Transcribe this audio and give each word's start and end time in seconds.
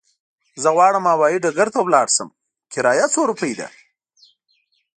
زه 0.61 0.69
غواړم 0.75 1.03
هوايي 1.11 1.37
ډګر 1.43 1.67
ته 1.73 1.79
ولاړ 1.83 2.07
شم، 2.15 2.29
کرايه 2.73 3.05
څو 3.13 3.19
روپی 3.29 3.51
ده؟ 3.59 3.67